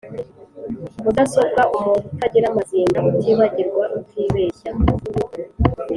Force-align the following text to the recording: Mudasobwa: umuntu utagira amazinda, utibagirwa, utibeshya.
Mudasobwa: 1.03 1.61
umuntu 1.77 2.07
utagira 2.13 2.45
amazinda, 2.49 2.97
utibagirwa, 3.09 3.83
utibeshya. 3.99 4.71